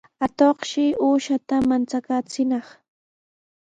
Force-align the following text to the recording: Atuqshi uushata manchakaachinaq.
Atuqshi 0.25 0.85
uushata 1.07 1.55
manchakaachinaq. 1.69 2.67